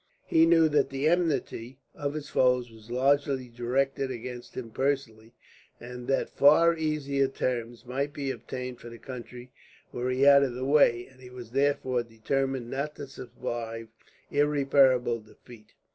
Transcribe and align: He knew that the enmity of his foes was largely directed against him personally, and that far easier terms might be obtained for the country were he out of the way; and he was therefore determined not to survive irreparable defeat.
He 0.25 0.47
knew 0.47 0.67
that 0.67 0.89
the 0.89 1.07
enmity 1.07 1.77
of 1.93 2.15
his 2.15 2.27
foes 2.27 2.71
was 2.71 2.89
largely 2.89 3.47
directed 3.49 4.09
against 4.09 4.57
him 4.57 4.71
personally, 4.71 5.35
and 5.79 6.07
that 6.07 6.31
far 6.31 6.75
easier 6.75 7.27
terms 7.27 7.85
might 7.85 8.11
be 8.11 8.31
obtained 8.31 8.79
for 8.79 8.89
the 8.89 8.97
country 8.97 9.51
were 9.91 10.09
he 10.09 10.25
out 10.25 10.41
of 10.41 10.55
the 10.55 10.65
way; 10.65 11.05
and 11.05 11.21
he 11.21 11.29
was 11.29 11.51
therefore 11.51 12.01
determined 12.01 12.71
not 12.71 12.95
to 12.95 13.05
survive 13.05 13.89
irreparable 14.31 15.19
defeat. 15.19 15.75